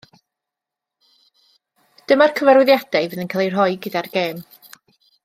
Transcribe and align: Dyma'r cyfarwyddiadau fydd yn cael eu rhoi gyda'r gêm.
Dyma'r 2.11 2.33
cyfarwyddiadau 2.39 3.13
fydd 3.13 3.23
yn 3.27 3.31
cael 3.35 3.47
eu 3.49 3.55
rhoi 3.55 3.79
gyda'r 3.85 4.13
gêm. 4.17 4.43